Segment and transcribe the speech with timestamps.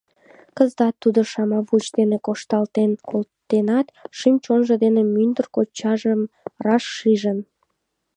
[0.57, 6.21] Кызытат тудо шымавуч дене шокталтен колтенат, шӱм-чонжо дене мӱндыр кочажым
[6.65, 7.39] раш шижын.